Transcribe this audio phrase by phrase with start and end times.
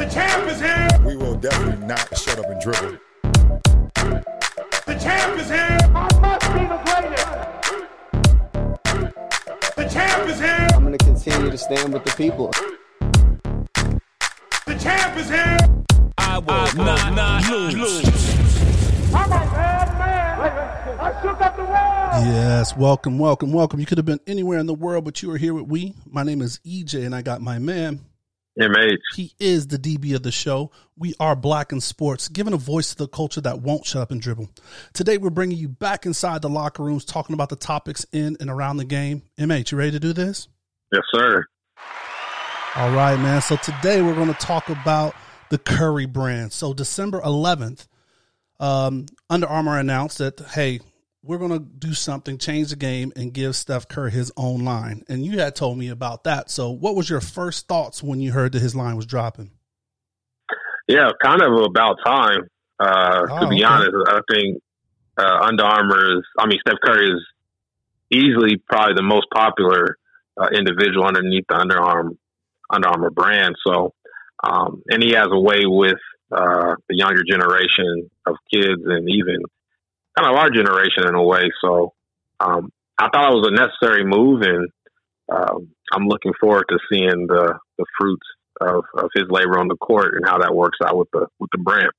[0.00, 0.88] The champ is here.
[1.04, 2.96] We will definitely not shut up and dribble.
[4.86, 5.78] The champ is here.
[5.94, 7.26] I must be the greatest.
[9.76, 10.68] The champ is here.
[10.72, 12.50] I'm going to continue to stand with the people.
[14.64, 15.58] The champ is here.
[16.16, 18.08] I will not, not lose.
[19.12, 20.98] I'm a bad man.
[20.98, 22.24] I shook up the world.
[22.24, 23.78] Yes, welcome, welcome, welcome.
[23.78, 25.94] You could have been anywhere in the world, but you are here with we.
[26.06, 28.00] My name is EJ, and I got my man.
[28.58, 28.96] MH.
[29.14, 30.70] He is the DB of the show.
[30.96, 34.10] We are Black in Sports, giving a voice to the culture that won't shut up
[34.10, 34.50] and dribble.
[34.92, 38.50] Today, we're bringing you back inside the locker rooms, talking about the topics in and
[38.50, 39.22] around the game.
[39.38, 40.48] MH, you ready to do this?
[40.92, 41.44] Yes, sir.
[42.76, 43.40] All right, man.
[43.42, 45.14] So today we're going to talk about
[45.50, 46.52] the Curry brand.
[46.52, 47.86] So December 11th,
[48.58, 50.80] um, Under Armour announced that, hey,
[51.22, 55.04] we're going to do something, change the game, and give Steph Curry his own line.
[55.08, 56.50] And you had told me about that.
[56.50, 59.50] So what was your first thoughts when you heard that his line was dropping?
[60.88, 62.48] Yeah, kind of about time.
[62.78, 63.64] Uh, Oh, to be okay.
[63.64, 64.62] honest, I think
[65.18, 66.24] uh, Under Armour is.
[66.38, 67.26] I mean, Steph Curry is
[68.10, 69.98] easily probably the most popular
[70.40, 72.12] uh, individual underneath the Under Armour
[72.70, 73.54] Under Armour brand.
[73.66, 73.92] So,
[74.42, 75.98] um, and he has a way with
[76.32, 79.42] uh, the younger generation of kids, and even
[80.20, 81.50] kind of our generation in a way.
[81.64, 81.92] So,
[82.40, 84.68] um, I thought it was a necessary move, and
[85.32, 88.26] um, I'm looking forward to seeing the the fruits
[88.60, 91.50] of, of his labor on the court and how that works out with the with
[91.52, 91.90] the brand.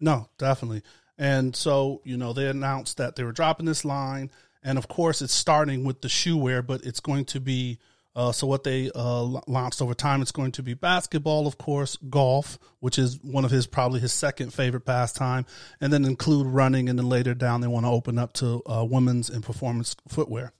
[0.00, 0.82] No, definitely.
[1.18, 4.30] And so, you know, they announced that they were dropping this line.
[4.62, 7.78] And of course, it's starting with the shoe wear, but it's going to be
[8.14, 10.20] uh, so what they uh, launched over time.
[10.22, 14.12] It's going to be basketball, of course, golf, which is one of his probably his
[14.12, 15.46] second favorite pastime,
[15.80, 16.88] and then include running.
[16.88, 20.52] And then later down, they want to open up to uh, women's and performance footwear.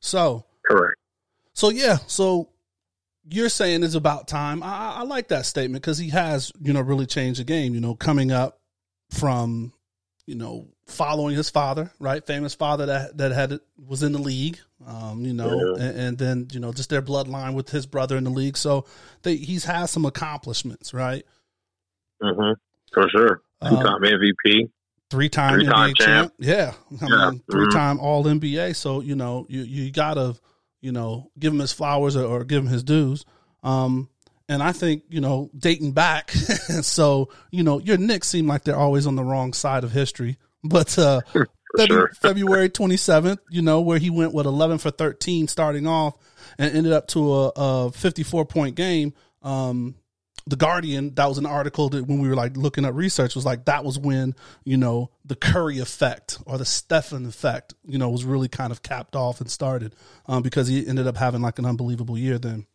[0.00, 0.96] So, Correct.
[1.54, 2.50] so yeah, so
[3.28, 4.62] you're saying it's about time.
[4.62, 7.74] I, I- I like that statement because he has, you know, really changed the game.
[7.74, 8.60] You know, coming up
[9.10, 9.72] from,
[10.26, 14.58] you know, following his father, right, famous father that that had was in the league,
[14.86, 15.84] um, you know, Yeah.
[15.84, 18.56] and, and then you know just their bloodline with his brother in the league.
[18.56, 18.84] So
[19.22, 21.24] they he's had some accomplishments, right?
[22.22, 22.52] Mm-hmm.
[22.92, 23.42] For sure.
[23.62, 24.70] Two Um, MVP.
[25.10, 25.98] three time Three-time NBA champ.
[25.98, 26.32] champ.
[26.38, 26.72] Yeah,
[27.02, 27.30] I Yeah.
[27.30, 28.74] mean, three time All NBA.
[28.74, 30.34] So you know, you you gotta
[30.80, 33.24] you know give him his flowers or, or give him his dues.
[33.62, 34.08] Um,
[34.48, 36.30] and I think you know dating back,
[36.82, 40.36] so you know your Knicks seem like they're always on the wrong side of history.
[40.68, 41.20] But uh,
[41.78, 42.10] Febu- sure.
[42.20, 46.16] February twenty seventh, you know where he went with eleven for thirteen starting off
[46.58, 49.12] and ended up to a, a fifty four point game.
[49.42, 49.96] Um,
[50.46, 53.46] the Guardian, that was an article that when we were like looking up research was
[53.46, 58.10] like that was when you know the Curry effect or the Stephen effect, you know,
[58.10, 59.94] was really kind of capped off and started
[60.26, 62.38] um, because he ended up having like an unbelievable year.
[62.38, 62.66] Then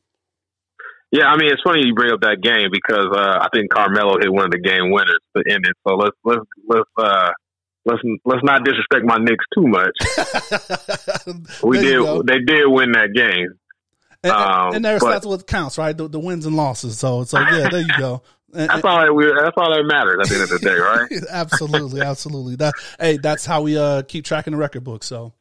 [1.12, 4.18] Yeah, I mean it's funny you bring up that game because uh, I think Carmelo
[4.20, 5.76] hit one of the game winners to end it.
[5.88, 7.32] So let's let's let's uh,
[7.86, 9.96] let's let's not disrespect my Knicks too much.
[11.64, 12.22] We you go.
[12.24, 13.48] did they did win that game.
[14.24, 15.96] and, um, and there's but- that's what counts, right?
[15.96, 17.00] The, the wins and losses.
[17.00, 18.22] So so yeah, there you go.
[18.52, 20.74] And- That's all that we, that's all that matters at the end of the day,
[20.74, 21.24] right?
[21.30, 22.56] absolutely, absolutely.
[22.56, 25.04] That hey, that's how we uh keep tracking the record book.
[25.04, 25.34] So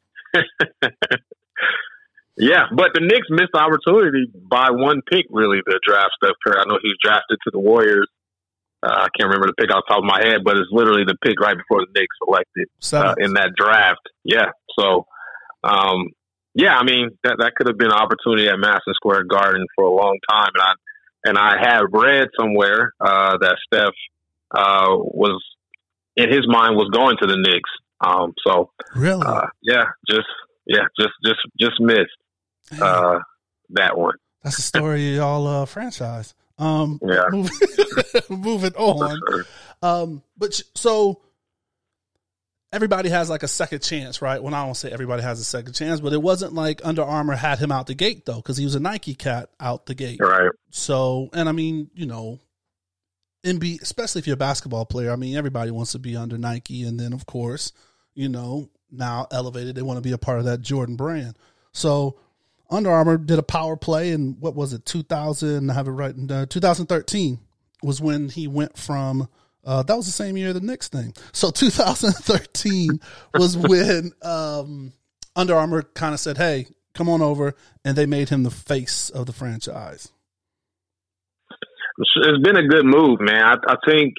[2.37, 6.61] Yeah, but the Knicks missed the opportunity by one pick, really, to draft Steph Curry.
[6.61, 8.07] I know he was drafted to the Warriors.
[8.83, 11.05] Uh, I can't remember the pick off the top of my head, but it's literally
[11.05, 14.07] the pick right before the Knicks selected uh, in that draft.
[14.23, 15.07] Yeah, so
[15.65, 16.11] um,
[16.55, 19.85] yeah, I mean that that could have been an opportunity at Madison Square Garden for
[19.85, 20.73] a long time, and I
[21.25, 23.95] and I have read somewhere uh, that Steph
[24.53, 25.43] uh, was
[26.17, 27.71] in his mind was going to the Knicks.
[28.01, 29.27] Um, so really?
[29.27, 30.29] uh, yeah, just
[30.67, 33.19] yeah, just just just missed uh,
[33.71, 34.15] that one.
[34.43, 36.35] that's the story of y'all uh, franchise.
[36.59, 37.25] Um, Yeah.
[37.33, 37.53] moving,
[38.29, 39.21] moving on.
[39.29, 39.45] sure.
[39.83, 41.23] Um, but sh- so
[42.73, 44.43] everybody has like a second chance, right?
[44.43, 47.35] Well, I don't say everybody has a second chance, but it wasn't like Under Armour
[47.35, 50.21] had him out the gate though, because he was a Nike cat out the gate.
[50.21, 50.51] Right.
[50.71, 52.41] So, and I mean, you know,
[53.45, 56.83] NBA, especially if you're a basketball player, I mean, everybody wants to be under Nike,
[56.83, 57.73] and then of course,
[58.15, 61.37] you know, now elevated, they want to be a part of that Jordan brand.
[61.73, 62.19] So,
[62.71, 65.71] Under Armour did a power play, and what was it, 2000?
[65.71, 66.15] I have it right.
[66.15, 67.39] in, Uh, 2013
[67.83, 69.29] was when he went from.
[69.65, 71.15] Uh, that was the same year the Knicks thing.
[71.33, 73.01] So 2013
[73.35, 74.93] was when um,
[75.35, 77.55] Under Armour kind of said, "Hey, come on over,"
[77.85, 80.09] and they made him the face of the franchise.
[81.99, 83.43] It's it's been a good move, man.
[83.43, 84.15] I, I think,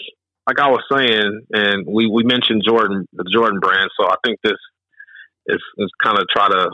[0.48, 3.90] like I was saying, and we, we mentioned Jordan, the Jordan brand.
[4.00, 4.58] So I think this
[5.50, 6.70] is, is kind of try to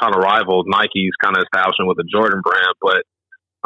[0.00, 2.74] trying to rival Nike's kind of establishment with the Jordan brand.
[2.80, 3.02] But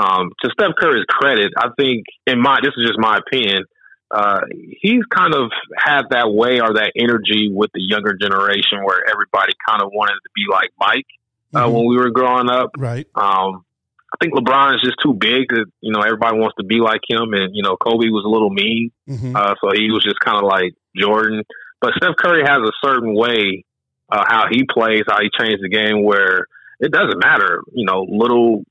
[0.02, 3.64] um, to Steph Curry's credit, I think in my this is just my opinion.
[4.10, 4.40] Uh,
[4.80, 9.52] he's kind of had that way or that energy with the younger generation where everybody
[9.68, 11.06] kind of wanted to be like Mike
[11.54, 11.72] uh, Mhm.
[11.72, 12.70] when we were growing up.
[12.78, 13.06] right.
[13.14, 13.64] Um,
[14.12, 15.48] I think LeBron is just too big.
[15.48, 18.28] That, you know, everybody wants to be like him, and you know, Kobe was a
[18.28, 21.42] little mean, hmm uh, so he was just kind of like Jordan.
[21.80, 23.64] But Steph Curry has a certain way
[24.10, 26.46] uh, how he plays, how he changed the game, where
[26.80, 27.62] it doesn't matter.
[27.72, 28.64] You know, little,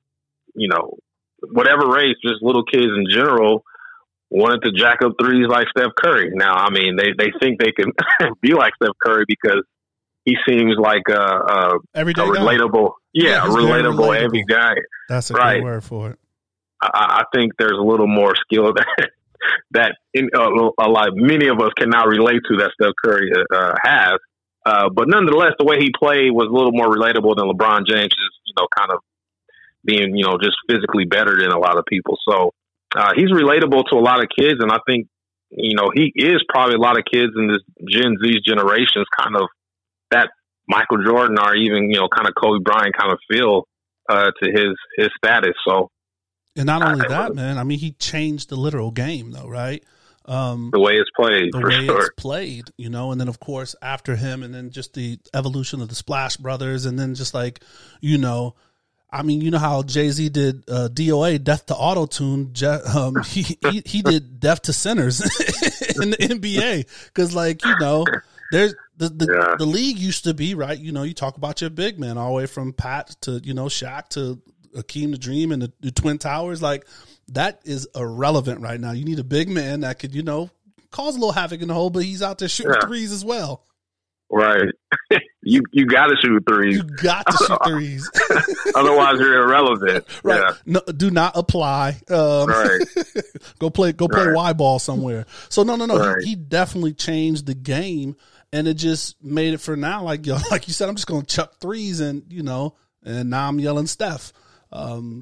[0.55, 0.97] you know,
[1.51, 3.63] whatever race, just little kids in general
[4.29, 6.31] wanted to jack up threes like Steph Curry.
[6.33, 7.91] Now, I mean, they they think they can
[8.41, 9.63] be like Steph Curry because
[10.25, 14.21] he seems like a, a, a relatable, yeah, Yeah, relatable, relatable.
[14.21, 14.73] heavy guy.
[15.09, 15.57] That's a Right.
[15.57, 16.19] good word for it.
[16.81, 19.09] I, I think there's a little more skill that
[19.71, 20.47] that in, uh,
[20.79, 24.13] a lot many of us cannot relate to that Steph Curry uh, has.
[24.65, 28.13] Uh, but nonetheless, the way he played was a little more relatable than LeBron James
[28.13, 28.99] is, you know, kind of
[29.83, 32.17] being, you know, just physically better than a lot of people.
[32.27, 32.51] So
[32.95, 35.07] uh, he's relatable to a lot of kids, and I think,
[35.49, 39.35] you know, he is probably a lot of kids in this Gen Z generations kind
[39.35, 39.49] of
[40.11, 40.29] that
[40.67, 43.67] Michael Jordan or even, you know, kind of Kobe Bryant kind of feel
[44.09, 45.53] uh, to his his status.
[45.67, 45.89] So
[46.55, 47.57] And not only I- that, man.
[47.57, 49.83] I mean, he changed the literal game, though, right?
[50.25, 51.99] Um, the way it's played, the for way sure.
[52.01, 55.81] it's played, you know, and then of course after him, and then just the evolution
[55.81, 57.61] of the Splash Brothers, and then just like,
[57.99, 58.55] you know,
[59.11, 62.53] I mean, you know how Jay Z did uh, DOA, Death to Auto Tune.
[62.95, 65.19] Um, he, he he did Death to Sinners
[66.01, 68.05] in the NBA because, like, you know,
[68.51, 69.55] there's the the, Yeah.
[69.57, 70.79] the league used to be right.
[70.79, 73.53] You know, you talk about your big man all the way from Pat to you
[73.53, 74.41] know Shaq to
[74.75, 76.61] Akeem the Dream and the, the Twin Towers.
[76.61, 76.85] Like
[77.29, 78.91] that is irrelevant right now.
[78.91, 80.49] You need a big man that could you know
[80.91, 82.87] cause a little havoc in the hole, but he's out there shooting Yeah.
[82.87, 83.63] threes as well.
[84.31, 84.69] Right.
[85.43, 88.09] you you got to shoot threes, You got to shoot threes,
[88.75, 90.05] otherwise you're irrelevant.
[90.23, 90.39] right?
[90.39, 90.53] Yeah.
[90.65, 91.97] No, do not apply.
[92.09, 92.81] Um, Right.
[93.59, 94.35] go play go play Right.
[94.35, 95.25] Y ball somewhere.
[95.49, 96.21] So no no no, Right.
[96.23, 98.15] he, he definitely changed the game,
[98.51, 100.03] and it just made it for now.
[100.03, 103.47] Like yo, like you said, I'm just gonna chuck threes, and you know, and now
[103.49, 104.33] I'm yelling Steph,
[104.73, 105.19] um,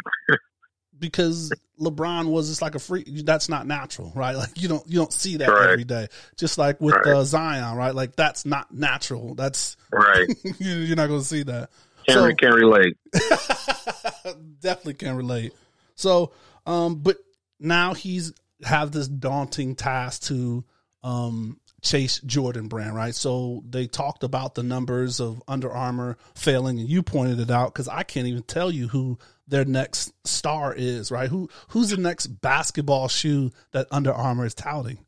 [0.98, 3.04] because LeBron was just like a free.
[3.24, 4.36] That's not natural, right?
[4.36, 5.70] Like you don't you don't see that Right.
[5.72, 6.08] every day.
[6.38, 7.08] Just like with Right.
[7.16, 7.94] uh, Zion, right?
[7.96, 9.36] Like that's not natural.
[9.36, 10.28] That's Right.
[10.60, 11.70] you- you're not gonna see that.
[12.08, 12.98] Can't, So- can't relate.
[14.62, 15.54] definitely can relate.
[15.96, 16.32] So,
[16.66, 17.18] um, but
[17.60, 18.34] now he's
[18.64, 20.64] have this daunting task to
[21.04, 23.16] um chase Jordan Brand, right?
[23.16, 27.74] So they talked about the numbers of Under Armour failing, and you pointed it out
[27.74, 29.18] because I can't even tell you who
[29.48, 31.30] their next star is, right?
[31.30, 35.00] Who who's the next basketball shoe that Under Armour is touting?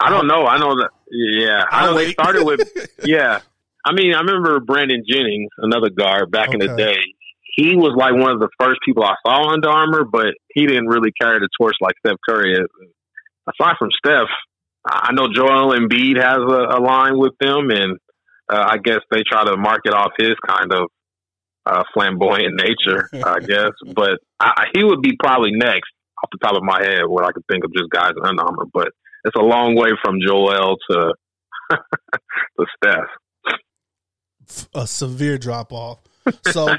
[0.00, 0.46] I don't know.
[0.46, 0.90] I know that.
[1.10, 2.60] Yeah, I know they started with.
[3.04, 3.40] Yeah,
[3.84, 6.98] I mean, I remember Brandon Jennings, another guard back in the day.
[7.56, 10.86] He was like one of the first people I saw Under Armour, but he didn't
[10.86, 12.54] really carry the torch like Steph Curry.
[12.54, 14.28] Aside from Steph,
[14.84, 17.98] I know Joel Embiid has a, a line with them, and
[18.48, 20.88] uh, I guess they try to market off his kind of
[21.64, 23.72] uh, flamboyant nature, I guess.
[23.94, 25.90] But I, he would be probably next
[26.22, 28.66] off the top of my head, what I could think of just guys in Armour.
[28.72, 28.88] But
[29.24, 31.14] it's a long way from Joel to
[32.58, 34.66] to Steph.
[34.74, 36.00] a severe drop off.
[36.50, 36.74] So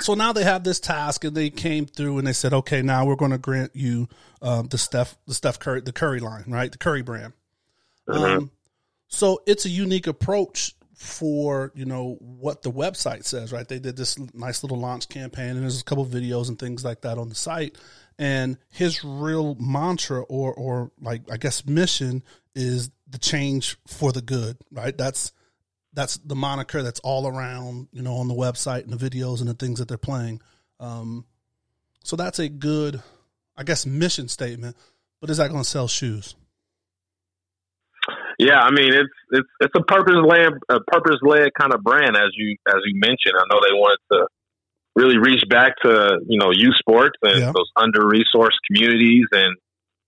[0.00, 3.04] so now they have this task and they came through and they said, okay, now
[3.04, 4.08] we're going to grant you
[4.42, 6.70] um, the Steph the Steph Curry the Curry line, right?
[6.70, 7.32] The Curry brand.
[8.08, 8.50] Um,
[9.08, 13.66] so it's a unique approach for you know what the website says, right?
[13.66, 17.02] They did this nice little launch campaign and there's a couple videos and things like
[17.02, 17.76] that on the site.
[18.18, 22.22] And his real mantra or or like I guess mission
[22.54, 24.96] is the change for the good, right?
[24.96, 25.32] That's
[25.94, 29.48] that's the moniker that's all around, you know, on the website and the videos and
[29.48, 30.40] the things that they're playing.
[30.80, 31.24] Um,
[32.02, 33.00] so that's a good,
[33.56, 34.76] I guess, mission statement.
[35.20, 36.34] But is that going to sell shoes?
[38.38, 42.16] Yeah, I mean it's it's it's a purpose led a purpose led kind of brand
[42.16, 43.34] as you as you mentioned.
[43.38, 44.26] I know they wanted to
[44.96, 47.52] really reach back to you know youth sports and Yeah.
[47.54, 49.54] those under resourced communities, and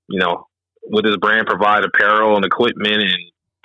[0.08, 0.46] you know
[0.82, 3.16] with his brand provide apparel and equipment and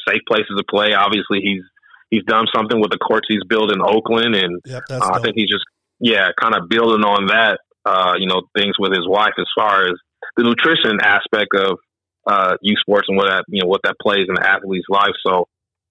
[0.07, 0.93] safe places to play.
[0.93, 1.63] Obviously, he's
[2.11, 5.35] he's done something with the courts he's built in Oakland, and Yep, uh, I think
[5.35, 5.65] he's just
[5.99, 7.59] yeah, kind of building on that.
[7.83, 9.93] Uh, you know, things with his wife as far as
[10.37, 11.79] the nutrition aspect of
[12.27, 15.15] uh, youth sports and what that you know what that plays in the athlete's life.
[15.25, 15.47] So,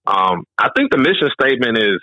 [0.07, 2.01] um, I think the mission statement is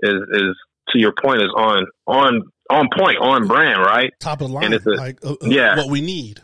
[0.00, 0.56] is is
[0.88, 4.12] to your point is on on on point on brand, right?
[4.18, 5.76] top of the line, and it's a- like uh, uh, yeah.
[5.76, 6.40] what we need.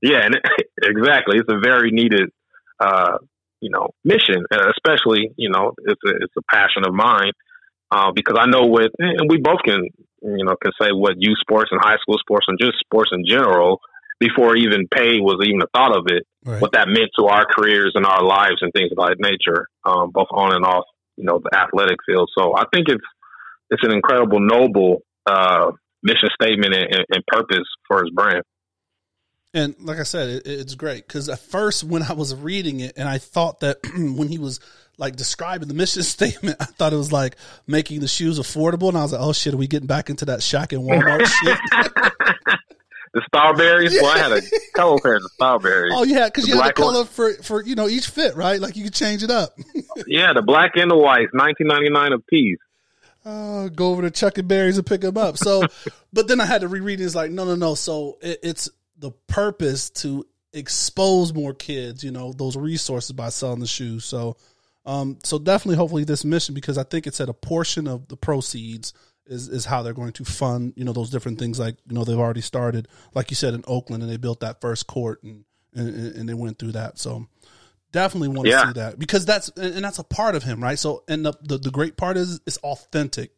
[0.00, 0.36] Yeah, and
[0.82, 2.30] exactly, it's a very needed
[2.80, 3.18] uh,
[3.64, 7.32] you know mission, and especially you know it's a, it's a passion of mine
[7.90, 9.88] uh, because I know with and we both can
[10.24, 13.24] you know, can say what youth sports and high school sports and just sports in
[13.28, 13.80] general
[14.18, 16.24] before even pay was even a thought of it.
[16.44, 16.60] Right.
[16.60, 20.10] What that meant to our careers and our lives and things of that nature, um,
[20.12, 20.84] both on and off,
[21.16, 22.30] you know, the athletic field.
[22.36, 23.04] So I think it's
[23.70, 28.42] it's an incredible, noble uh, mission statement and, and purpose for his brand.
[29.54, 32.94] And like I said, it, it's great because at first when I was reading it,
[32.96, 34.58] and I thought that when he was
[34.98, 38.98] like describing the mission statement, I thought it was like making the shoes affordable, and
[38.98, 41.58] I was like, oh shit, are we getting back into that Shaq and Walmart shit?
[43.12, 43.92] The Starburys.
[44.02, 44.40] Well, I had a
[44.74, 45.90] couple pairs of Starburys.
[45.92, 46.72] oh yeah, because you had one.
[46.74, 48.60] color for for you know each fit, right?
[48.60, 49.56] Like you could change it up.
[50.08, 52.58] Yeah, the black and the white, nineteen ninety nine a piece.
[53.24, 55.38] uh, go over to Chuck and Berries and pick them up.
[55.38, 55.62] So,
[56.12, 57.04] but then I had to reread it.
[57.04, 57.76] It's like, no, no, no.
[57.76, 63.60] So it, it's the purpose to expose more kids, you know, those resources by selling
[63.60, 64.04] the shoes.
[64.04, 64.36] So,
[64.86, 68.16] um, so definitely, hopefully, this mission because I think it said a portion of the
[68.16, 68.92] proceeds
[69.26, 71.58] is is how they're going to fund, you know, those different things.
[71.58, 74.60] Like you know, they've already started, like you said, in Oakland, and they built that
[74.60, 76.98] first court and and, and they went through that.
[76.98, 77.26] So.
[77.92, 78.66] Definitely want to Yeah.
[78.66, 80.76] see that because that's and that's a part of him, right?
[80.76, 83.30] So, and the the, the great part is it's authentic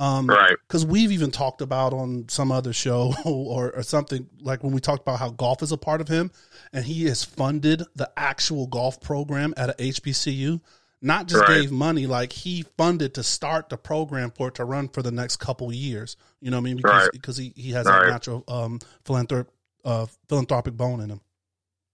[0.00, 0.56] um, Right.
[0.66, 4.80] Because we've even talked about on some other show or, or something like when we
[4.80, 6.32] talked about how golf is a part of him,
[6.72, 10.60] and he has funded the actual golf program at a HBCU.
[11.02, 11.60] Not just Right.
[11.62, 15.10] gave money, like he funded to start the program for it to run for the
[15.10, 16.16] next couple years.
[16.40, 16.76] You know what I mean?
[16.76, 17.12] Because Right.
[17.12, 18.06] because he, he has Right.
[18.06, 19.46] a natural um, philanthrop,
[19.84, 21.20] uh, philanthropic bone in him.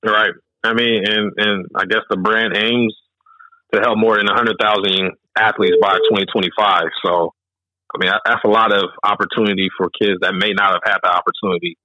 [0.04, 0.32] Right.
[0.64, 2.96] I mean, and and I guess the brand aims
[3.72, 6.86] to help more than hundred thousand athletes by twenty twenty five.
[7.04, 7.32] So,
[7.96, 11.10] I mean, that's a lot of opportunity for kids that may not have had the
[11.10, 11.78] opportunity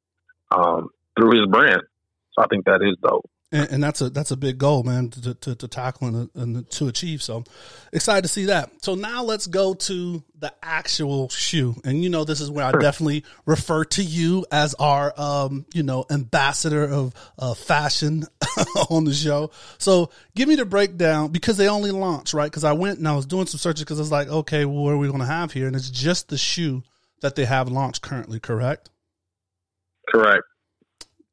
[0.52, 1.82] um, through his brand.
[2.34, 3.30] So I think that is dope.
[3.52, 6.70] And, and that's a that's a big goal, man, to to, to tackle and, and
[6.72, 7.22] to achieve.
[7.22, 7.44] So
[7.92, 8.72] excited to see that.
[8.82, 12.72] So now let's go to the actual shoe, and you know this is where I
[12.72, 18.26] definitely refer to you as our um you know ambassador of uh, fashion
[18.90, 19.52] on the show.
[19.78, 23.16] So give me the breakdown because they only launched right because I went and I
[23.16, 25.26] was doing some searches because I was like, okay, well, what are we going to
[25.26, 25.68] have here?
[25.68, 26.84] And it's just the shoe
[27.22, 28.90] that they have launched currently, correct?
[30.10, 30.44] Correct.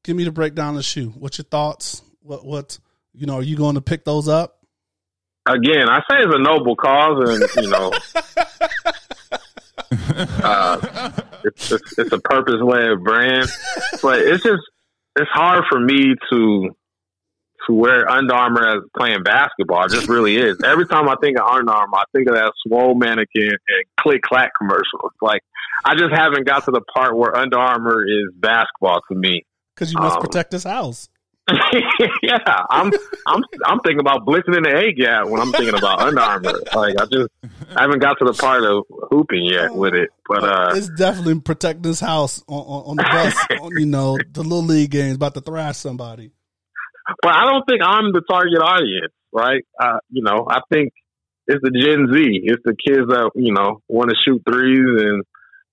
[0.05, 1.11] give me the breakdown of the shoe.
[1.11, 2.03] What's your thoughts?
[2.29, 2.79] What what
[3.15, 3.37] you know?
[3.37, 4.59] Are you going to pick those up?
[5.47, 7.91] Again, I say it's a noble cause, and you know,
[10.45, 11.11] uh,
[11.45, 13.49] it's, it's it's a purpose led brand,
[14.03, 14.61] but it's just
[15.17, 16.69] it's hard for me to
[17.67, 19.87] to wear Under Armour as playing basketball.
[19.87, 20.59] It just really is.
[20.63, 24.21] Every time I think of Under Armour, I think of that swole mannequin and click
[24.21, 24.99] clack commercial.
[25.05, 25.41] It's like
[25.83, 29.47] I just haven't got to the part where Under Armour is basketball to me.
[29.75, 31.09] Because you must Um, protect this house.
[32.23, 32.39] yeah,
[32.71, 32.93] I'm
[33.27, 36.61] I'm I'm thinking about blitzing in the A gap when I'm thinking about Under Armour.
[36.75, 37.29] Like I just
[37.75, 40.11] I haven't got to the part of hooping yet with it.
[40.29, 43.61] But uh it's definitely protecting this house on, on, on the bus.
[43.63, 46.33] on, you know the little league games about to thrash somebody.
[47.23, 49.65] but I don't think I'm the target audience, right?
[49.81, 50.93] Uh, you know, I think
[51.47, 52.41] it's the Gen Z.
[52.45, 55.25] It's the kids that you know want to shoot threes and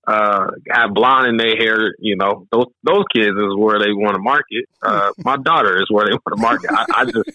[0.08, 1.96] uh, have blonde in their hair.
[2.00, 4.66] You know, those those kids is where they want to market.
[4.82, 6.70] Uh, my daughter is where they want to market.
[6.72, 7.30] I, I just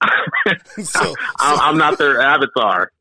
[0.82, 2.92] So, I'm, I'm not their avatar.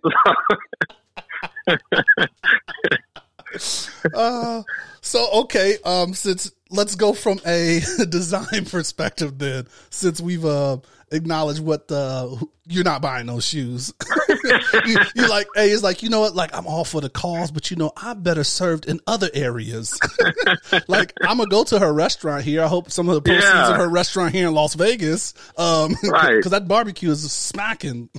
[4.14, 4.64] uh,
[5.02, 5.78] so okay.
[5.84, 10.78] Um, since let's go from a design perspective, then since we've uh
[11.12, 13.94] acknowledged what the you're not buying those shoes.
[14.86, 16.36] you, you're like, hey, it's like you know what?
[16.36, 20.00] Like I'm all for the cause, but you know I'm better served in other areas.
[20.88, 22.64] like I'm gonna go to her restaurant here.
[22.64, 23.72] I hope some of the proceeds Yeah.
[23.72, 26.36] of her restaurant here in Las Vegas, um, Right.
[26.38, 28.10] Because that barbecue is smacking.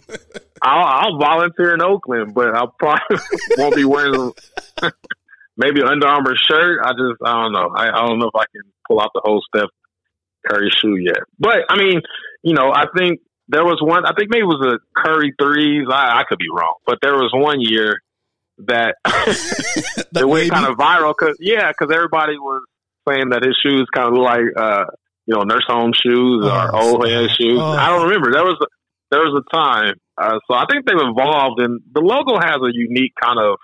[0.63, 3.19] I'll, I'll volunteer in Oakland, but I probably
[3.59, 4.33] won't be wearing
[5.57, 6.81] maybe an Under Armour shirt.
[6.85, 7.69] I just I don't know.
[7.75, 9.71] I, I don't know if I can pull out the whole Steph
[10.49, 11.19] Curry shoe yet.
[11.39, 12.01] But I mean,
[12.43, 14.05] you know, I think there was one.
[14.07, 15.87] I think maybe it was a Curry threes.
[15.91, 18.01] I, I could be wrong, but there was one year
[18.67, 22.63] that That it went kind of viral because yeah, because everybody was
[23.09, 24.85] saying that his shoes kind of look like uh,
[25.27, 27.59] you know nurse home shoes or Oh, old head shoes.
[27.59, 27.73] Oh.
[27.73, 28.33] I don't remember.
[28.33, 28.67] There was a,
[29.11, 29.95] there was a time.
[30.19, 33.59] Uh, so I think they've evolved, and the logo has a unique kind of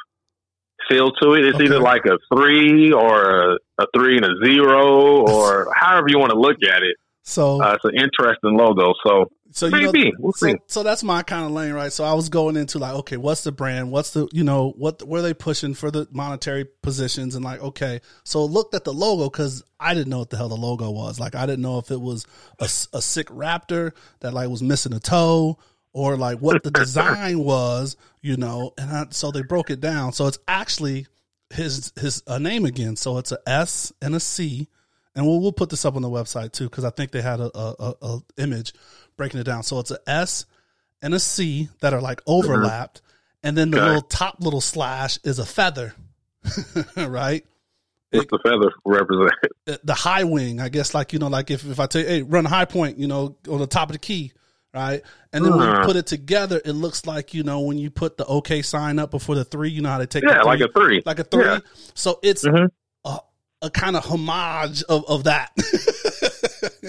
[0.93, 1.45] feel to it.
[1.47, 1.65] It's Okay.
[1.65, 6.31] either like a three or a, a three and a zero, or however you want
[6.33, 6.97] to look at it.
[7.25, 8.95] So Uh, it's an interesting logo.
[9.07, 10.55] So So you know, We'll so, see.
[10.67, 11.93] so that's my kind of lane, right?
[11.93, 13.93] So I was going into like, okay, what's the brand?
[13.93, 17.35] What's the you know what where they pushing for the monetary positions?
[17.37, 20.49] And like, okay, so looked at the logo because I didn't know what the hell
[20.49, 21.21] the logo was.
[21.21, 22.27] Like, I didn't know if it was
[22.61, 22.69] a
[23.03, 25.59] sick raptor that like was missing a toe
[25.93, 28.73] or like what the design was, you know.
[28.79, 30.13] And I, so they broke it down.
[30.13, 31.07] So it's actually
[31.51, 32.97] his his a name again.
[32.97, 34.69] So it's a S and a C,
[35.15, 37.41] and we'll we'll put this up on the website too because I think they had
[37.41, 38.73] a, a, a, image
[39.17, 39.63] breaking it down.
[39.63, 40.47] So it's a S
[41.03, 43.03] and a C that are like overlapped,
[43.43, 43.87] and then the Okay.
[43.87, 45.95] little top little slash is a feather,
[46.97, 47.45] right?
[48.11, 49.33] What's the feather represent?
[49.85, 52.23] The high wing, I guess, like you know, like if if I tell you, hey,
[52.23, 54.33] run high point, you know, on the top of the key,
[54.75, 55.03] right?
[55.33, 55.87] And then when you Uh-huh.
[55.87, 59.11] put it together, it looks like you know when you put the OK sign up
[59.11, 61.03] before the three, you know how to take Yeah, the like a three.
[61.05, 61.45] like a three.
[61.45, 61.59] Yeah.
[61.95, 62.69] So it's Mhm.
[63.05, 63.19] a,
[63.63, 65.51] a kind of homage of, of that.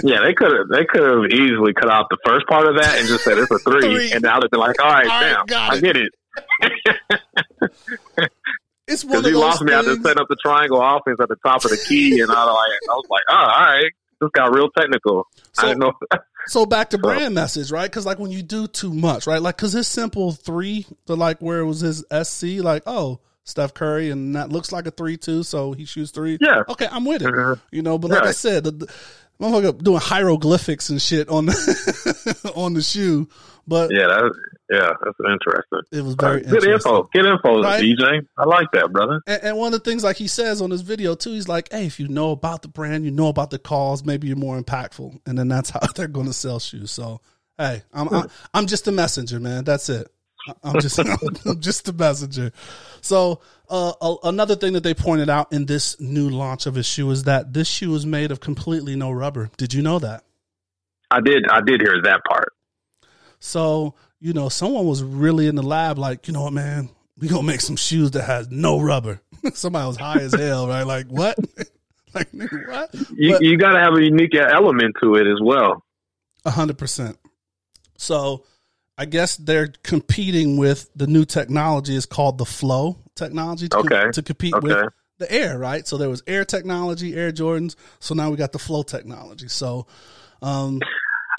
[0.04, 3.00] Yeah, they could have they could have easily cut out the first part of that
[3.00, 4.12] and just said it's a three, Three.
[4.12, 6.12] and now they've been like, all right, All right, damn, I get it.
[8.88, 10.04] it's one Because of he lost me after things.
[10.06, 12.92] setting up the triangle offense at the top of the key, and I was like,
[12.92, 15.28] I was like, oh, all right, this got real technical.
[15.54, 15.94] So- I didn't know.
[16.48, 17.90] So back to brand message, right?
[17.90, 19.42] Because like when you do too much, right?
[19.42, 23.74] Like because his simple three, to like where it was his SC, like oh Steph
[23.74, 26.38] Curry, and that looks like a three too, so he shoots three.
[26.42, 26.64] Yeah.
[26.70, 27.28] okay, I'm with it.
[27.28, 27.60] Mhm.
[27.72, 28.94] You know, but like I said, the, the
[29.40, 33.28] motherfucker doing hieroglyphics and shit on the on the shoe,
[33.68, 34.34] but yeah, that,
[34.74, 35.82] yeah, that's interesting.
[35.92, 36.92] it was very Good interesting.
[36.92, 37.10] info.
[37.14, 37.84] Good info, Right?
[37.84, 38.26] EJ.
[38.38, 39.22] I like that, brother.
[39.28, 41.72] And, and one of the things, like he says on his video too, he's like,
[41.72, 44.60] "Hey, if you know about the brand, you know about the cause, maybe you're more
[44.62, 46.92] impactful." And then that's how they're going to sell shoes.
[46.92, 47.22] So,
[47.58, 49.64] hey, I'm I'm, I'm just a messenger, man.
[49.64, 50.08] That's it.
[50.64, 51.00] I'm just
[51.46, 52.52] I'm just a messenger.
[53.02, 56.86] So, uh, a, another thing that they pointed out in this new launch of his
[56.86, 59.50] shoe is that this shoe is made of completely no rubber.
[59.58, 60.24] Did you know that?
[61.12, 61.46] I did.
[61.50, 62.54] I did hear that part.
[63.40, 66.90] So, you know, someone was really in the lab, like, you know what, man,
[67.20, 69.20] we gonna make some shoes that has no rubber.
[69.54, 70.88] Somebody was high as hell, right?
[70.88, 71.38] Like, what?
[72.16, 72.90] like, nigga, what?
[73.12, 75.84] You you got to have a unique element to it as well.
[76.46, 77.18] A hundred percent.
[77.98, 78.46] So,
[78.98, 84.12] I guess they're competing with the new technology is called the flow technology to, Okay.
[84.14, 84.68] to compete Okay.
[84.68, 85.86] with the air, right?
[85.86, 87.76] So there was air technology, air Jordans.
[88.00, 89.50] So now we got the flow technology.
[89.50, 89.86] So,
[90.42, 90.80] um,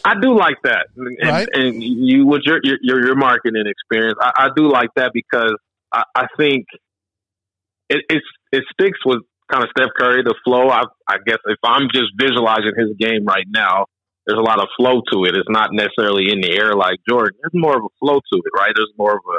[0.04, 1.48] I do like that, and, Right.
[1.54, 5.54] and you with your your your, marketing experience, I, I do like that because
[5.92, 6.66] I, I think
[7.88, 10.68] it it's, it sticks with kind of Steph Curry, the flow.
[10.68, 13.86] I, I guess if I'm just visualizing his game right now,
[14.26, 15.36] there's a lot of flow to it.
[15.36, 17.34] It's not necessarily in the air like Jordan.
[17.40, 18.72] There's more of a flow to it, right?
[18.74, 19.38] There's more of a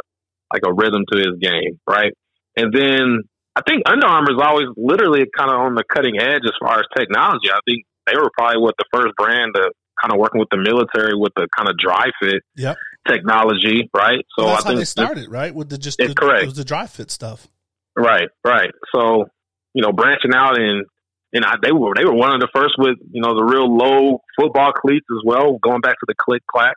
[0.54, 2.14] like a rhythm to his game, right?
[2.56, 3.22] And then
[3.56, 6.80] I think Under Armour is always literally kind of on the cutting edge as far
[6.80, 7.50] as technology.
[7.52, 10.58] I think they were probably what the first brand to kind of working with the
[10.58, 12.78] military with the kind of dry fit yep.
[13.08, 14.26] technology, right?
[14.38, 15.54] So Well, that's I how think they started, right?
[15.54, 16.44] With the just the, correct.
[16.44, 17.48] it was the dry fit stuff.
[17.96, 18.72] Right, right.
[18.94, 19.26] So,
[19.74, 20.86] you know, branching out and
[21.34, 23.68] and I, they were they were one of the first with you know the real
[23.68, 25.58] low football cleats as well.
[25.62, 26.76] Going back to the click clack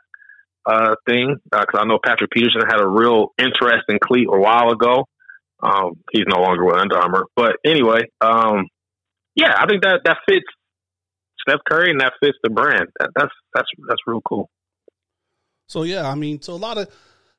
[0.65, 5.05] uh, thing because I know Patrick Peterson had a real interesting cleat a while ago.
[5.61, 8.67] Um, he's no longer with Under Armour, but anyway, um,
[9.35, 10.45] yeah, I think that that fits
[11.47, 12.87] Steph Curry and that fits the brand.
[12.99, 14.49] That, that's that's that's real cool.
[15.67, 16.89] So yeah, I mean, so a lot of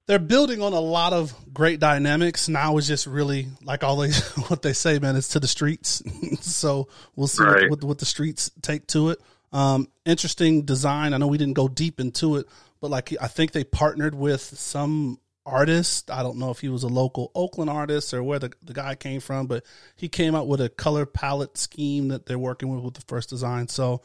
[0.06, 2.48] they're building on a lot of great dynamics.
[2.48, 5.14] Now it's just really like all always what they say, man.
[5.16, 6.02] It's to the streets.
[6.40, 7.62] so we'll see Right.
[7.62, 9.20] what, what, what the streets take to it.
[9.52, 11.12] Um, interesting design.
[11.14, 12.46] I know we didn't go deep into it,
[12.80, 16.10] but like I think they partnered with some artist.
[16.10, 18.94] I don't know if he was a local Oakland artist or where the, the guy
[18.94, 19.64] came from, but
[19.96, 23.30] he came up with a color palette scheme that they're working with with the first
[23.30, 23.68] design.
[23.68, 24.02] So,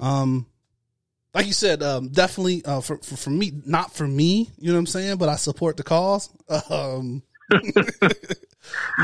[0.00, 0.46] um,
[1.34, 4.50] like you said, um, definitely uh, for, for for me, not for me.
[4.58, 5.18] You know what I'm saying?
[5.18, 6.30] But I support the cause.
[6.70, 7.60] Um, you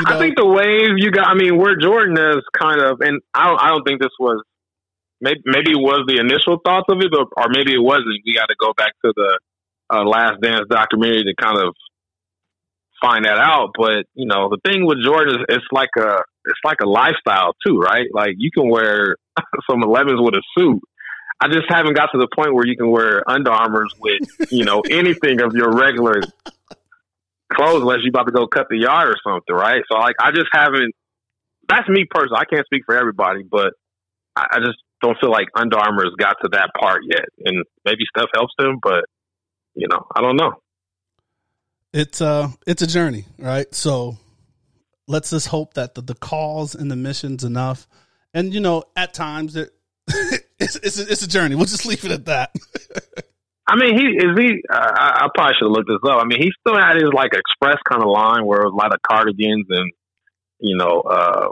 [0.07, 1.29] I think the wave you got.
[1.29, 4.43] I mean, where Jordan is kind of, and I don't, I don't think this was.
[5.21, 8.25] Maybe, maybe it was the initial thoughts of it, or, or maybe it wasn't.
[8.25, 9.39] We got to go back to the
[9.93, 11.75] uh, Last Dance documentary to kind of
[13.01, 13.71] find that out.
[13.77, 17.55] But you know, the thing with Jordan is it's like a it's like a lifestyle
[17.67, 18.07] too, right?
[18.13, 19.17] Like you can wear
[19.71, 20.81] some 11s with a suit.
[21.43, 24.65] I just haven't got to the point where you can wear Under Armours with you
[24.65, 26.21] know anything of your regular
[27.53, 29.83] clothes unless you're about to go cut the yard or something, right?
[29.91, 30.95] So like I just haven't.
[31.69, 32.41] That's me personally.
[32.41, 33.75] I can't speak for everybody, but
[34.35, 37.25] I, I just don't feel like Under Armour has got to that part yet.
[37.45, 39.05] And maybe Steph helps them, but
[39.75, 40.53] you know, I don't know.
[41.93, 43.73] it's uh it's a journey, right?
[43.75, 44.19] So
[45.07, 47.89] let's just hope that the, the cause and the mission's enough.
[48.33, 49.71] And you know, at times it
[50.59, 51.55] it's it's a, it's a journey.
[51.55, 52.55] We'll just leave it at that.
[53.67, 54.63] I mean, he is he.
[54.69, 56.21] Uh, I, I probably should have looked this up.
[56.21, 58.83] I mean, he still had his like express kind of line where it was a
[58.83, 59.93] lot of cardigans and
[60.59, 61.49] you know, uh,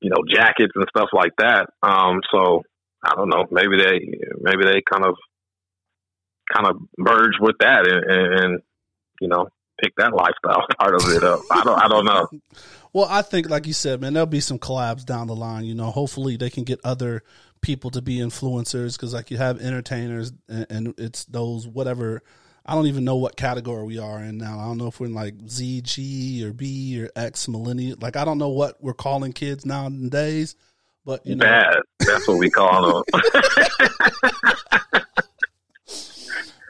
[0.00, 1.66] you know, jackets and stuff like that.
[1.82, 2.62] Um, so
[3.02, 3.46] I don't know.
[3.50, 5.16] Maybe they maybe they kind of
[6.52, 8.62] kind of merge with that and, and,
[9.20, 9.48] you know
[9.82, 11.40] pick that lifestyle part of it up.
[11.50, 12.28] I don't I don't know.
[12.94, 15.64] Well, I think, like you said, man, there'll be some collabs down the line.
[15.64, 17.22] You know, hopefully they can get other
[17.62, 22.22] people to be influencers because, like, you have entertainers and, and it's those whatever.
[22.66, 24.58] I don't even know what category we are in now.
[24.58, 27.96] I don't know if we're in like Z, G, or B or X millennial.
[27.98, 30.54] Like, I don't know what we're calling kids nowadays.
[31.04, 31.76] But you know, Bad.
[31.98, 33.22] That's what we call them.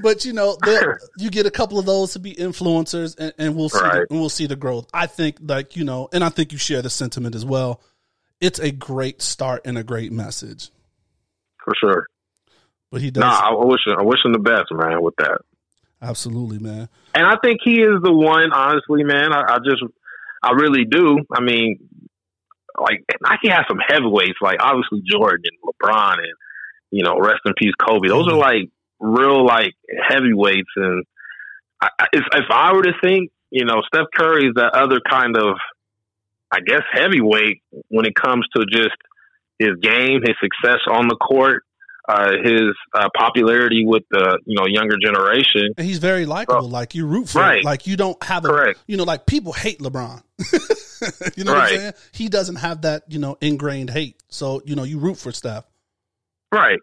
[0.03, 0.57] but you know,
[1.19, 4.07] you get a couple of those to be influencers, and, and we'll see, Right.
[4.11, 4.89] and we'll see the growth.
[4.93, 7.81] I think, like you know, and I think you share the sentiment as well.
[8.41, 10.71] It's a great start and a great message.
[11.65, 12.07] For sure.
[12.91, 15.39] But he does Nah, I wish I wish him the best, man, with that.
[16.03, 16.89] absolutely, man.
[17.15, 19.33] And I think he is the one, honestly, man.
[19.33, 19.83] I, I just,
[20.43, 21.19] I really do.
[21.33, 21.89] I mean,
[22.79, 26.33] like Nike has some heavyweights, like obviously Jordan and LeBron, and
[26.91, 28.09] you know, rest in peace Kobe.
[28.09, 28.39] Those are mm-hmm.
[28.41, 28.71] like
[29.03, 29.75] real like
[30.09, 31.05] heavyweights, and
[31.81, 35.37] I, if, if I were to think, you know, Steph Curry is that other kind
[35.37, 35.57] of,
[36.51, 38.97] I guess, heavyweight when it comes to just
[39.59, 41.65] his game, his success on the court,
[42.09, 42.63] uh, his
[42.95, 45.69] uh, popularity with the you know younger generation.
[45.77, 46.69] And he's very likable.
[46.69, 47.59] like you root for, Right.
[47.59, 47.65] it.
[47.65, 48.79] like you don't have a, Correct.
[48.87, 50.23] you know, like people hate LeBron.
[51.37, 51.93] you know what I'm saying?
[52.13, 54.17] He doesn't have that, you know, ingrained hate.
[54.29, 55.65] So you know, you root for Steph.
[56.51, 56.79] Right.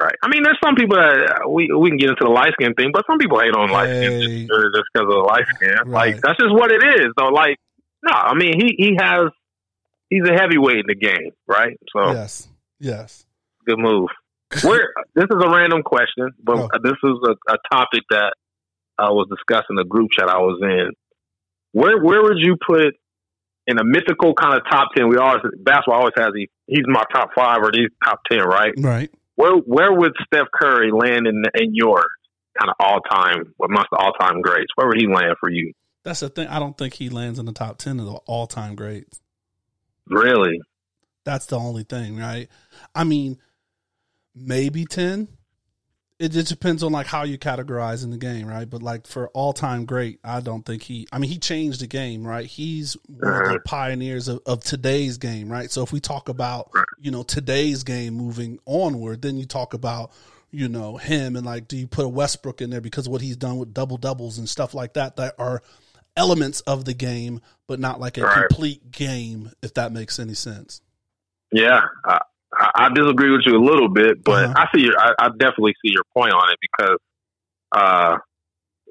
[0.00, 0.14] Right.
[0.22, 2.74] I mean, there's some people that uh, we we can get into the light skin
[2.74, 4.48] thing, but some people hate on light skin just,
[4.92, 5.74] because of the light skin.
[5.86, 6.14] Right.
[6.14, 7.06] Like that's just what it is.
[7.16, 7.28] though.
[7.28, 7.56] like,
[8.04, 9.30] no, I mean, he he has
[10.10, 11.78] he's a heavyweight in the game, right?
[11.96, 12.46] So Yes,
[12.78, 13.24] yes.
[13.64, 14.08] good move.
[14.62, 16.68] Where this is a random question, but Oh.
[16.82, 18.34] this is a, a topic that
[18.98, 20.90] I was discussing in the group chat I was in.
[21.72, 22.94] Where where would you put
[23.66, 25.08] in a mythical kind of top ten?
[25.08, 28.72] We always basketball always has he he's my top five or these top ten, right?
[28.78, 29.10] Right.
[29.36, 32.04] Where where would Steph Curry land in in your
[32.58, 34.72] kind of all time amongst the all time greats?
[34.74, 35.72] Where would he land for you?
[36.04, 36.48] That's the thing.
[36.48, 39.20] I don't think he lands in the top ten of the all time greats.
[40.08, 40.60] Really?
[41.24, 42.48] That's the only thing, right?
[42.94, 43.38] I mean,
[44.34, 45.28] maybe ten.
[46.18, 48.68] It just depends on like how you categorize in the game, right?
[48.68, 51.06] But like for all time great, I don't think he.
[51.12, 52.46] I mean, he changed the game, right?
[52.46, 53.58] He's one of the uh-huh.
[53.66, 55.70] pioneers of, of today's game, right?
[55.70, 60.10] So if we talk about you know today's game moving onward, then you talk about
[60.50, 63.20] you know him and like do you put a Westbrook in there because of what
[63.20, 65.62] he's done with double doubles and stuff like that that are
[66.16, 68.48] elements of the game, but not like a Right.
[68.48, 70.80] complete game, if that makes any sense.
[71.52, 72.20] Yeah, I,
[72.76, 74.54] I disagree with you a little bit, but Uh-huh.
[74.56, 74.98] I see your.
[74.98, 76.98] I, I definitely see your point on it because
[77.72, 78.16] uh,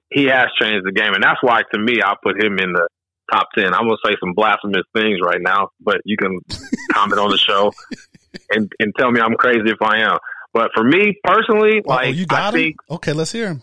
[0.10, 2.88] he has changed the game, and that's why to me I put him in the
[3.32, 3.74] top ten.
[3.74, 6.38] I'm gonna say some blasphemous things right now, but you can
[6.94, 7.72] comment on the show
[8.52, 10.18] and and tell me I'm crazy if I am.
[10.54, 12.54] But for me personally, oh, like you got I him?
[12.54, 13.62] think, Okay, let's hear him.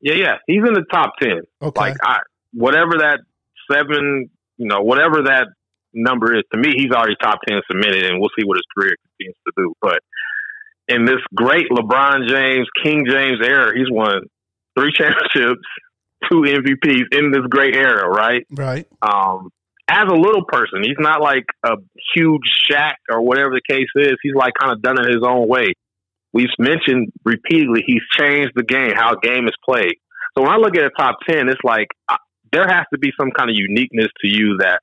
[0.00, 1.42] yeah, yeah, he's in the top ten.
[1.62, 1.80] Okay.
[1.80, 2.18] Like I,
[2.52, 3.20] whatever that
[3.70, 5.46] seven, you know, whatever that
[5.94, 8.94] number is to me, he's already top ten submitted, and we'll see what his career
[9.18, 9.74] continues to do.
[9.80, 10.00] But
[10.88, 14.22] in this great LeBron James, King James era, he's won
[14.78, 15.66] three championships,
[16.30, 18.46] two MVPs in this great era, right?
[18.50, 18.86] right.
[19.02, 19.50] Um,
[19.88, 21.76] as a little person, he's not like a
[22.14, 24.14] huge Shaq or whatever the case is.
[24.22, 25.72] He's like kind of done it his own way.
[26.32, 29.94] We've mentioned repeatedly he's changed the game, how a game is played.
[30.36, 32.16] So when I look at a top ten, it's like uh,
[32.52, 34.80] there has to be some kind of uniqueness to you that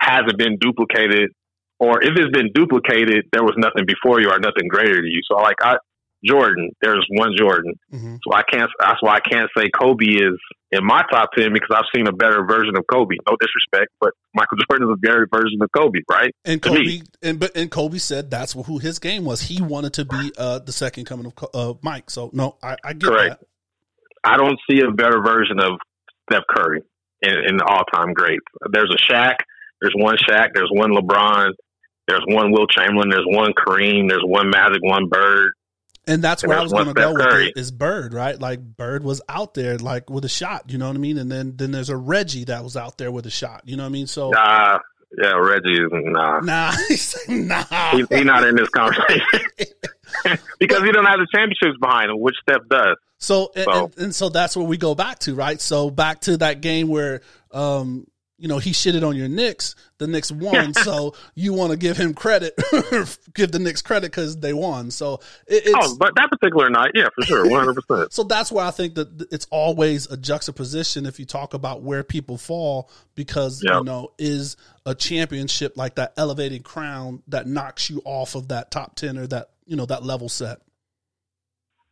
[0.00, 1.30] hasn't been duplicated,
[1.78, 5.20] or if it's been duplicated, there was nothing before you or nothing greater to you.
[5.30, 5.76] So like I,
[6.24, 7.74] Jordan, there's one Jordan.
[7.90, 8.68] hmm So I can't.
[8.80, 10.34] That's why I can't say Kobe is
[10.72, 13.14] in my top ten because I've seen a better version of Kobe.
[13.28, 16.34] No disrespect, but Michael Jordan is a better version of Kobe, right?
[16.44, 17.02] And To Kobe me.
[17.22, 19.42] and but and Kobe said that's who his game was.
[19.42, 22.10] He wanted to be uh, the second coming of uh, Mike.
[22.10, 23.44] So no, I, I get Correct.
[24.24, 25.78] I don't see a better version of
[26.28, 26.82] Steph Curry
[27.22, 28.44] in, in the all-time greats.
[28.72, 29.36] There's a Shaq.
[29.80, 30.48] There's one Shaq.
[30.54, 31.50] There's one LeBron.
[32.08, 33.10] There's one Wilt Chamberlain.
[33.10, 34.08] There's one Kareem.
[34.08, 34.82] There's one Magic.
[34.82, 35.52] One Bird.
[36.06, 37.48] And that's And where I was going to go Steph with Curry.
[37.50, 38.40] it, is Bird, right?
[38.40, 41.18] Like Bird was out there like with a shot, you know what I mean?
[41.18, 43.82] And then then there's a Reggie that was out there with a shot, you know
[43.82, 44.06] what I mean?
[44.06, 44.78] So Nah,
[45.22, 46.40] yeah, Reggie is nah.
[46.40, 47.62] nah, he's nah.
[47.90, 49.22] He, he's not in this conversation
[50.58, 52.96] because he don't have the championships behind him, which Steph does.
[53.18, 55.60] So and, So- and, and so that's where we go back to, right?
[55.60, 57.20] So back to that game where
[57.52, 58.06] um
[58.38, 61.96] you know he shitted on your Knicks, the Knicks won, so you want to give
[61.96, 62.54] him credit,
[63.34, 64.90] give the Knicks credit because they won.
[64.90, 65.14] So
[65.46, 68.12] it, it's Oh, but that particular night, yeah, for sure, one hundred percent.
[68.12, 72.04] so that's why I think that it's always a juxtaposition if you talk about where
[72.04, 73.78] people fall because Yeah.
[73.78, 78.70] you know is a championship like that elevated crown that knocks you off of that
[78.70, 80.58] top ten or that you know that level set.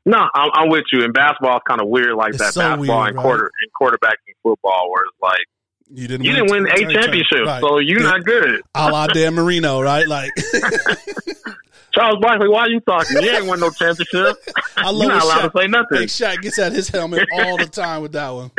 [0.08, 1.02] No, I'm, I'm with you.
[1.02, 2.54] And basketball is kind of weird like It's that.
[2.54, 3.22] so basketball weird, and right?
[3.22, 5.40] quarter and quarterbacking football, where it's like
[5.88, 6.24] You didn't.
[6.24, 7.60] You didn't win eight championships, Right.
[7.60, 8.60] so you're not good.
[8.74, 10.06] A la Dan Marino, right?
[10.08, 10.32] Like,
[11.92, 13.22] Charles Barkley, why are you talking?
[13.22, 14.36] You ain't won no championship.
[14.76, 15.98] I love You're not when allowed Shaq, to say nothing.
[15.98, 18.50] Hey, Shaq gets at his helmet all the time with that one.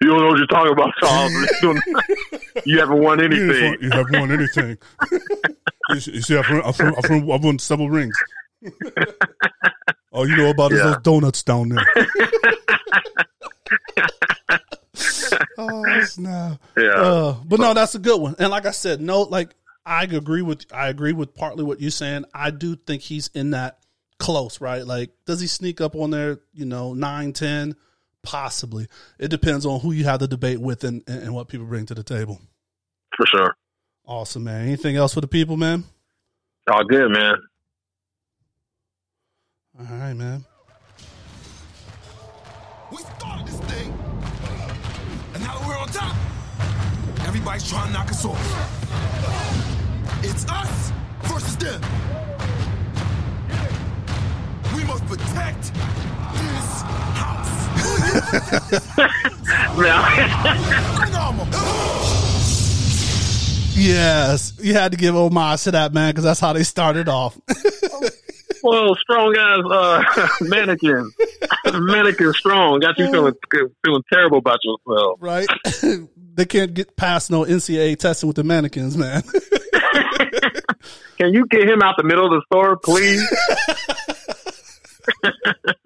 [0.00, 1.32] You don't know what you're talking about, Charles.
[2.66, 3.76] you haven't won anything.
[3.80, 4.78] You haven't won anything.
[5.90, 8.14] you see, I've won, I've, won, I've, won, I've won several rings.
[10.12, 11.84] All oh, you know about is those donuts down there.
[15.58, 16.60] Oh snap!
[16.76, 16.88] Yeah.
[16.88, 18.34] Uh, but no, that's a good one.
[18.38, 19.54] And like I said, no, like
[19.86, 22.24] I agree with I agree with partly what you're saying.
[22.34, 23.78] I do think he's in that
[24.18, 24.86] close, right?
[24.86, 26.40] Like, does he sneak up on there?
[26.52, 27.76] You know, nine, ten,
[28.22, 28.88] possibly.
[29.18, 31.86] It depends on who you have the debate with and, and, and what people bring
[31.86, 32.40] to the table.
[33.16, 33.56] For sure.
[34.06, 34.66] Awesome, man.
[34.66, 35.84] Anything else for the people, man?
[36.70, 37.36] All good, man.
[39.78, 40.44] All right, man.
[45.94, 46.16] Now that
[46.58, 46.68] we're on
[47.18, 48.40] top, everybody's trying to knock us off.
[50.24, 50.92] It's us
[51.24, 51.80] versus them.
[54.76, 55.62] We must protect
[56.34, 56.82] this
[57.14, 57.52] house.
[59.78, 61.48] Now, Bring on 'em.
[63.76, 67.36] Yes, you had to give homage to that man because that's how they started off,
[68.62, 70.28] well, strong ass uh,
[71.80, 73.34] mannequin, mannequin strong, got you feeling
[73.84, 75.18] feeling terrible about yourself.
[75.20, 75.48] right?
[76.34, 79.22] they can't get past no NCAA testing with the mannequins, man.
[81.18, 83.24] Can you get him out the middle of the store, please?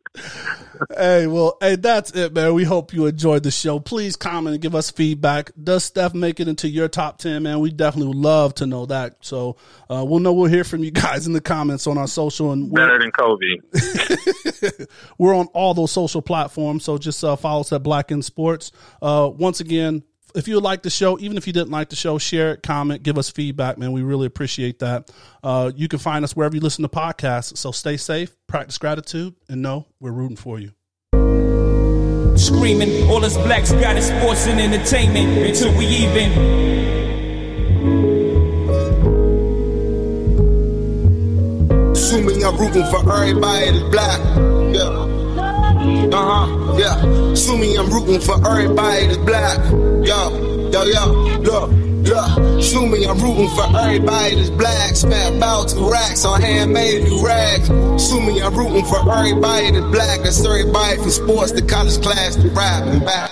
[0.96, 2.54] hey, well, hey, that's it, man.
[2.54, 3.78] We hope you enjoyed the show.
[3.80, 5.50] Please comment and give us feedback.
[5.62, 7.60] Does Steph make it into your top ten, man?
[7.60, 9.16] We definitely would love to know that.
[9.20, 9.56] So
[9.90, 10.32] uh, we'll know.
[10.32, 13.10] We'll hear from you guys in the comments on our social and we're- Better than
[13.12, 14.86] Kobe.
[15.18, 18.72] We're on all those social platforms, so just uh, follow us at Black in Sports.
[19.00, 20.02] Uh, once again,
[20.34, 23.02] if you like the show, even if you didn't like the show, share it, comment,
[23.02, 23.92] give us feedback, man.
[23.92, 25.10] We really appreciate that.
[25.42, 27.56] Uh, you can find us wherever you listen to podcasts.
[27.56, 30.72] So stay safe, practice gratitude, and know we're rooting for you.
[32.36, 36.30] Screaming, all us blacks got is sports and entertainment until we even.
[41.92, 44.20] Assuming I'm rooting for everybody that's black.
[44.72, 45.17] Yeah.
[46.12, 46.76] Uh huh.
[46.78, 47.32] Yeah.
[47.32, 49.58] Assuming I'm rooting for everybody that's black.
[50.04, 51.70] Yo, yo, yo, look.
[51.98, 54.96] Look, assuming I'm rooting for everybody that's black.
[54.96, 57.68] Spent about two racks on handmade new rags.
[57.68, 60.20] Assuming I'm rooting for everybody that's black.
[60.22, 63.30] That's everybody from sports to college class to rap and back.